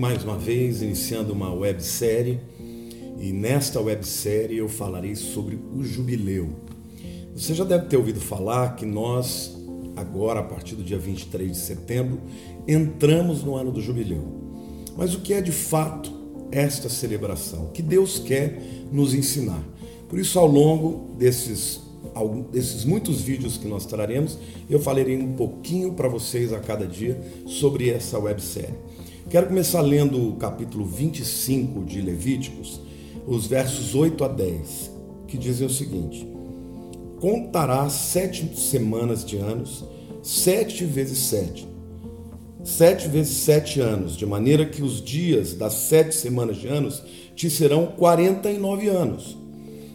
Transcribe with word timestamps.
mais 0.00 0.24
uma 0.24 0.38
vez 0.38 0.80
iniciando 0.80 1.30
uma 1.30 1.52
websérie 1.52 2.40
e 3.20 3.34
nesta 3.34 3.78
websérie 3.82 4.56
eu 4.56 4.66
falarei 4.66 5.14
sobre 5.14 5.58
o 5.76 5.84
jubileu. 5.84 6.48
Você 7.36 7.52
já 7.52 7.64
deve 7.64 7.84
ter 7.84 7.98
ouvido 7.98 8.18
falar 8.18 8.76
que 8.76 8.86
nós, 8.86 9.54
agora 9.94 10.40
a 10.40 10.42
partir 10.42 10.74
do 10.74 10.82
dia 10.82 10.98
23 10.98 11.52
de 11.52 11.58
setembro, 11.58 12.18
entramos 12.66 13.44
no 13.44 13.54
ano 13.54 13.70
do 13.70 13.82
jubileu. 13.82 14.24
Mas 14.96 15.14
o 15.14 15.20
que 15.20 15.34
é 15.34 15.42
de 15.42 15.52
fato 15.52 16.10
esta 16.50 16.88
celebração? 16.88 17.66
O 17.66 17.70
que 17.70 17.82
Deus 17.82 18.18
quer 18.18 18.58
nos 18.90 19.12
ensinar? 19.12 19.62
Por 20.08 20.18
isso, 20.18 20.38
ao 20.38 20.46
longo 20.46 21.14
desses, 21.18 21.78
desses 22.50 22.86
muitos 22.86 23.20
vídeos 23.20 23.58
que 23.58 23.68
nós 23.68 23.84
traremos, 23.84 24.38
eu 24.70 24.80
falarei 24.80 25.18
um 25.18 25.34
pouquinho 25.34 25.92
para 25.92 26.08
vocês 26.08 26.54
a 26.54 26.58
cada 26.58 26.86
dia 26.86 27.20
sobre 27.44 27.90
essa 27.90 28.18
websérie. 28.18 28.88
Quero 29.30 29.46
começar 29.46 29.80
lendo 29.80 30.28
o 30.28 30.34
capítulo 30.34 30.84
25 30.84 31.84
de 31.84 32.00
Levíticos, 32.02 32.80
os 33.28 33.46
versos 33.46 33.94
8 33.94 34.24
a 34.24 34.26
10, 34.26 34.90
que 35.28 35.38
dizem 35.38 35.68
o 35.68 35.70
seguinte: 35.70 36.26
Contará 37.20 37.88
sete 37.88 38.58
semanas 38.58 39.24
de 39.24 39.36
anos, 39.36 39.84
sete 40.20 40.84
vezes 40.84 41.18
sete. 41.18 41.68
Sete 42.64 43.06
vezes 43.06 43.36
sete 43.36 43.80
anos, 43.80 44.16
de 44.16 44.26
maneira 44.26 44.66
que 44.66 44.82
os 44.82 45.00
dias 45.00 45.54
das 45.54 45.74
sete 45.74 46.12
semanas 46.12 46.56
de 46.56 46.66
anos 46.66 47.00
te 47.36 47.48
serão 47.48 47.86
quarenta 47.86 48.50
e 48.50 48.58
nove 48.58 48.88
anos. 48.88 49.38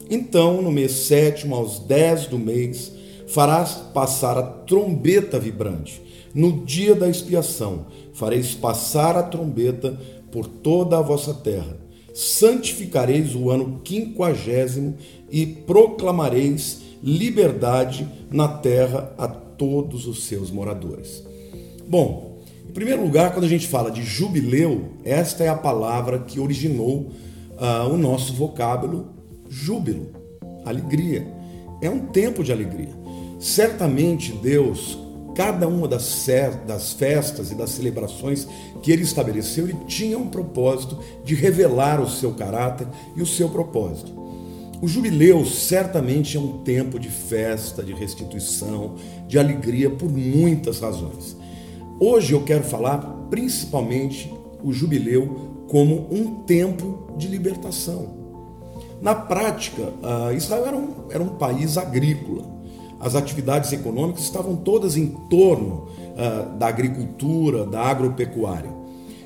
Então, 0.10 0.62
no 0.62 0.72
mês 0.72 0.94
sétimo, 0.94 1.56
aos 1.56 1.80
dez 1.80 2.26
do 2.26 2.40
mês, 2.40 2.94
farás 3.28 3.74
passar 3.94 4.38
a 4.38 4.44
trombeta 4.44 5.38
vibrante. 5.38 6.05
No 6.36 6.66
dia 6.66 6.94
da 6.94 7.08
expiação, 7.08 7.86
fareis 8.14 8.54
passar 8.54 9.16
a 9.16 9.24
trombeta 9.24 9.98
por 10.30 10.46
toda 10.46 10.98
a 10.98 11.02
vossa 11.02 11.34
terra. 11.34 11.78
Santificareis 12.14 13.34
o 13.34 13.50
ano 13.50 13.80
quinquagésimo 13.86 14.96
e 15.32 15.46
proclamareis 15.46 16.82
liberdade 17.02 18.06
na 18.30 18.50
terra 18.50 19.14
a 19.18 19.30
todos 19.30 20.08
os 20.08 20.26
seus 20.26 20.52
moradores. 20.52 21.24
Bom, 21.88 22.40
em 22.70 22.74
primeiro 22.74 23.02
lugar, 23.02 23.32
quando 23.32 23.46
a 23.46 23.50
gente 23.50 23.68
fala 23.68 23.90
de 23.90 24.04
jubileu, 24.04 24.90
esta 25.06 25.42
é 25.42 25.48
a 25.48 25.56
palavra 25.56 26.20
que 26.20 26.42
originou 26.42 27.12
uh, 27.52 27.90
o 27.90 27.98
nosso 27.98 28.34
vocábulo 28.34 29.08
júbilo, 29.48 30.08
alegria. 30.66 31.26
É 31.82 31.90
um 31.90 32.08
tempo 32.08 32.44
de 32.44 32.52
alegria. 32.52 32.94
Certamente 33.40 34.34
Deus, 34.34 34.98
cada 35.36 35.68
uma 35.68 35.88
das, 35.88 36.24
festas 36.94 37.52
e 37.52 37.56
das 37.56 37.72
celebrações 37.72 38.48
que 38.82 38.92
ele 38.92 39.04
estabeleceu, 39.04 39.66
ele 39.66 39.78
tinha 39.86 40.18
um 40.18 40.30
propósito 40.30 40.98
de 41.24 41.36
revelar 41.36 42.00
o 42.02 42.10
seu 42.10 42.34
caráter 42.34 42.88
e 43.16 43.22
o 43.22 43.26
seu 43.26 43.50
propósito. 43.50 44.14
O 44.82 44.88
jubileu 44.88 45.46
certamente 45.46 46.38
é 46.38 46.40
um 46.40 46.60
tempo 46.60 46.98
de 46.98 47.10
festa, 47.10 47.84
de 47.84 47.94
restituição, 47.94 48.96
de 49.28 49.38
alegria 49.38 49.90
por 49.90 50.10
muitas 50.10 50.80
razões. 50.80 51.36
Hoje 52.00 52.34
eu 52.34 52.44
quero 52.44 52.64
falar 52.64 53.00
principalmente 53.30 54.32
o 54.64 54.72
jubileu 54.72 55.66
como 55.68 56.08
um 56.12 56.44
tempo 56.44 57.14
de 57.18 57.28
libertação. 57.28 58.16
Na 59.02 59.16
prática, 59.16 59.94
Israel 60.36 60.66
era 60.66 60.78
um, 60.78 60.94
era 61.10 61.24
um 61.24 61.36
país 61.36 61.78
agrícola. 61.78 62.55
As 63.00 63.16
atividades 63.16 63.72
econômicas 63.72 64.24
estavam 64.24 64.56
todas 64.56 64.98
em 64.98 65.08
torno 65.30 65.88
da 66.58 66.68
agricultura, 66.68 67.66
da 67.66 67.82
agropecuária. 67.82 68.70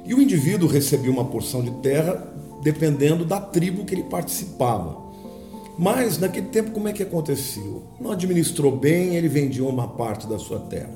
E 0.05 0.13
o 0.13 0.21
indivíduo 0.21 0.67
recebia 0.67 1.11
uma 1.11 1.25
porção 1.25 1.61
de 1.61 1.71
terra 1.81 2.33
dependendo 2.63 3.23
da 3.23 3.39
tribo 3.39 3.85
que 3.85 3.93
ele 3.93 4.03
participava. 4.03 4.97
Mas 5.77 6.17
naquele 6.17 6.47
tempo, 6.47 6.71
como 6.71 6.89
é 6.89 6.93
que 6.93 7.03
aconteceu? 7.03 7.83
Não 8.01 8.11
administrou 8.11 8.75
bem, 8.75 9.15
ele 9.15 9.29
vendia 9.29 9.63
uma 9.63 9.87
parte 9.87 10.27
da 10.27 10.37
sua 10.37 10.59
terra. 10.59 10.91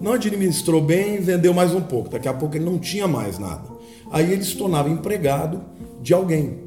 Não 0.00 0.12
administrou 0.12 0.80
bem, 0.80 1.18
vendeu 1.18 1.52
mais 1.52 1.74
um 1.74 1.80
pouco. 1.80 2.10
Daqui 2.10 2.28
a 2.28 2.32
pouco 2.32 2.56
ele 2.56 2.64
não 2.64 2.78
tinha 2.78 3.08
mais 3.08 3.38
nada. 3.38 3.64
Aí 4.10 4.32
ele 4.32 4.44
se 4.44 4.56
tornava 4.56 4.88
empregado 4.88 5.62
de 6.00 6.14
alguém. 6.14 6.58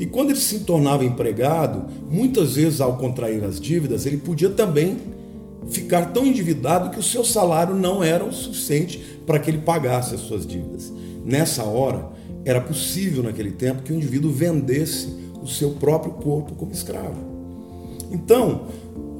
E 0.00 0.06
quando 0.06 0.30
ele 0.30 0.40
se 0.40 0.60
tornava 0.60 1.04
empregado, 1.04 1.84
muitas 2.10 2.54
vezes 2.54 2.80
ao 2.80 2.96
contrair 2.96 3.44
as 3.44 3.60
dívidas, 3.60 4.06
ele 4.06 4.16
podia 4.16 4.48
também 4.48 4.96
ficar 5.68 6.06
tão 6.06 6.26
endividado 6.26 6.88
que 6.88 6.98
o 6.98 7.02
seu 7.02 7.22
salário 7.22 7.74
não 7.74 8.02
era 8.02 8.24
o 8.24 8.32
suficiente 8.32 8.98
para 9.26 9.38
que 9.38 9.50
ele 9.50 9.58
pagasse 9.58 10.14
as 10.14 10.22
suas 10.22 10.46
dívidas. 10.46 10.90
Nessa 11.22 11.64
hora, 11.64 12.08
era 12.46 12.62
possível 12.62 13.22
naquele 13.22 13.50
tempo 13.50 13.82
que 13.82 13.92
o 13.92 13.94
indivíduo 13.94 14.32
vendesse 14.32 15.14
o 15.42 15.46
seu 15.46 15.72
próprio 15.72 16.14
corpo 16.14 16.54
como 16.54 16.72
escravo. 16.72 17.20
Então, 18.10 18.68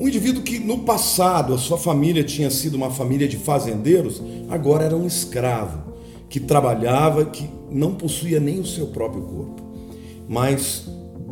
um 0.00 0.08
indivíduo 0.08 0.42
que 0.42 0.58
no 0.58 0.78
passado 0.78 1.52
a 1.52 1.58
sua 1.58 1.76
família 1.76 2.24
tinha 2.24 2.50
sido 2.50 2.76
uma 2.76 2.90
família 2.90 3.28
de 3.28 3.36
fazendeiros, 3.36 4.22
agora 4.48 4.86
era 4.86 4.96
um 4.96 5.06
escravo 5.06 5.92
que 6.26 6.40
trabalhava, 6.40 7.26
que 7.26 7.50
não 7.70 7.94
possuía 7.94 8.40
nem 8.40 8.60
o 8.60 8.66
seu 8.66 8.86
próprio 8.86 9.22
corpo. 9.24 9.69
Mas 10.30 10.84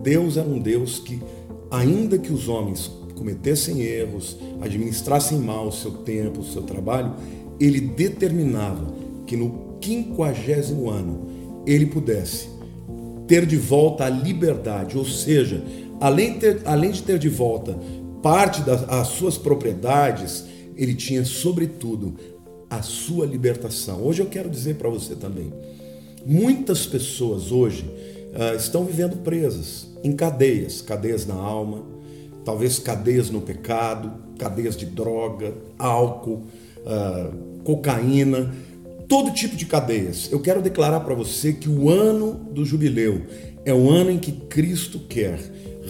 Deus 0.03 0.37
era 0.37 0.49
um 0.49 0.59
Deus 0.59 0.99
que, 0.99 1.23
ainda 1.71 2.19
que 2.19 2.33
os 2.33 2.49
homens 2.49 2.91
cometessem 3.15 3.81
erros, 3.81 4.37
administrassem 4.61 5.39
mal 5.39 5.69
o 5.69 5.73
seu 5.73 5.93
tempo, 5.93 6.41
o 6.41 6.45
seu 6.45 6.63
trabalho, 6.63 7.15
ele 7.61 7.81
determinava 7.81 8.93
que 9.25 9.37
no 9.37 9.77
quinquagésimo 9.81 10.91
ano 10.91 11.63
ele 11.65 11.87
pudesse 11.87 12.49
ter 13.29 13.47
de 13.47 13.57
volta 13.57 14.05
a 14.05 14.09
liberdade, 14.09 14.99
ou 14.99 15.05
seja, 15.05 15.63
além, 16.01 16.35
ter, 16.35 16.63
além 16.65 16.91
de 16.91 17.03
ter 17.05 17.21
de 17.21 17.29
volta 17.29 17.79
parte 18.21 18.63
das 18.63 19.07
suas 19.09 19.39
propriedades, 19.39 20.45
ele 20.75 20.95
tinha, 20.95 21.25
sobretudo, 21.25 22.17
a 22.69 22.83
sua 22.83 23.27
libertação. 23.27 24.03
Hoje 24.03 24.23
eu 24.23 24.27
quero 24.27 24.51
dizer 24.51 24.75
para 24.75 24.89
você 24.89 25.15
também: 25.15 25.53
muitas 26.27 26.85
pessoas 26.85 27.53
hoje 27.53 27.85
uh, 28.33 28.57
estão 28.57 28.85
vivendo 28.85 29.17
presas 29.23 29.89
em 30.03 30.13
cadeias, 30.13 30.81
cadeias 30.81 31.27
na 31.27 31.35
alma, 31.35 31.83
talvez 32.45 32.79
cadeias 32.79 33.31
no 33.31 33.41
pecado, 33.41 34.13
cadeias 34.39 34.77
de 34.77 34.87
droga, 34.87 35.55
álcool, 35.79 36.45
uh, 36.79 37.63
cocaína, 37.65 38.55
todo 39.09 39.33
tipo 39.33 39.57
de 39.57 39.67
cadeias. 39.67 40.31
Eu 40.31 40.41
quero 40.41 40.63
declarar 40.63 41.01
para 41.01 41.15
você 41.15 41.53
que 41.53 41.69
o 41.69 41.91
ano 41.91 42.35
do 42.53 42.65
jubileu 42.65 43.23
é 43.65 43.73
o 43.73 43.91
ano 43.91 44.11
em 44.11 44.19
que 44.19 44.33
Cristo 44.33 45.01
quer 45.09 45.39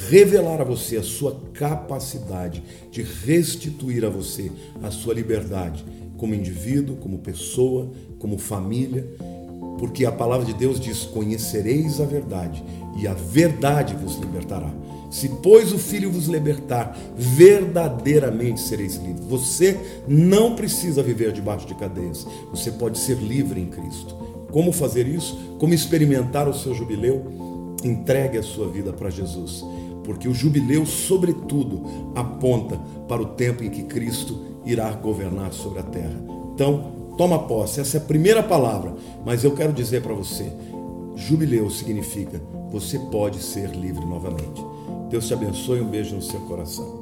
revelar 0.09 0.61
a 0.61 0.65
você 0.65 0.97
a 0.97 1.03
sua 1.03 1.41
capacidade 1.53 2.63
de 2.91 3.03
restituir 3.03 4.05
a 4.05 4.09
você 4.09 4.51
a 4.83 4.91
sua 4.91 5.13
liberdade 5.13 5.85
como 6.17 6.35
indivíduo, 6.35 6.97
como 6.97 7.19
pessoa, 7.19 7.91
como 8.19 8.39
família 8.39 9.07
porque 9.79 10.05
a 10.05 10.13
palavra 10.13 10.45
de 10.45 10.53
Deus 10.53 10.81
diz: 10.81 11.05
Conhecereis 11.05 12.01
a 12.01 12.05
verdade, 12.05 12.63
e 12.97 13.07
a 13.07 13.15
verdade 13.15 13.95
vos 13.95 14.17
libertará. 14.17 14.71
Se, 15.11 15.29
pois, 15.43 15.73
o 15.73 15.79
Filho 15.79 16.11
vos 16.11 16.27
libertar, 16.27 16.97
verdadeiramente 17.17 18.61
sereis 18.61 18.97
livres. 18.97 19.25
Você 19.25 19.79
não 20.07 20.55
precisa 20.55 21.03
viver 21.03 21.33
debaixo 21.33 21.67
de 21.67 21.75
cadeias, 21.75 22.27
você 22.51 22.71
pode 22.71 22.99
ser 22.99 23.17
livre 23.17 23.61
em 23.61 23.67
Cristo. 23.67 24.15
Como 24.51 24.73
fazer 24.73 25.07
isso? 25.07 25.39
Como 25.59 25.75
experimentar 25.75 26.49
o 26.49 26.55
seu 26.55 26.75
jubileu? 26.75 27.25
Entregue 27.85 28.39
a 28.39 28.43
sua 28.43 28.69
vida 28.69 28.93
para 28.93 29.09
Jesus, 29.09 29.65
porque 30.05 30.29
o 30.29 30.35
jubileu, 30.35 30.85
sobretudo, 30.85 32.13
aponta 32.15 32.77
para 33.07 33.23
o 33.23 33.27
tempo 33.27 33.63
em 33.63 33.71
que 33.71 33.85
Cristo 33.85 34.39
irá 34.65 34.91
governar 34.93 35.53
sobre 35.53 35.79
a 35.79 35.85
terra. 35.85 36.21
Então, 36.55 36.98
Toma 37.19 37.41
posse, 37.41 37.81
essa 37.81 37.97
é 37.97 38.01
a 38.01 38.05
primeira 38.05 38.45
palavra, 38.45 38.95
mas 39.27 39.43
eu 39.43 39.53
quero 39.53 39.73
dizer 39.73 40.03
para 40.03 40.15
você: 40.15 40.53
jubileu 41.17 41.69
significa 41.69 42.41
você 42.71 42.97
pode 42.97 43.43
ser 43.43 43.71
livre 43.71 44.07
novamente. 44.07 44.65
Deus 45.11 45.27
te 45.27 45.35
abençoe, 45.35 45.81
um 45.81 45.89
beijo 45.89 46.15
no 46.15 46.23
seu 46.23 46.39
coração. 46.43 46.98